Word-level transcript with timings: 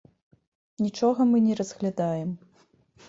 Нічога 0.85 1.27
мы 1.33 1.37
не 1.49 1.59
разглядаем. 1.63 2.29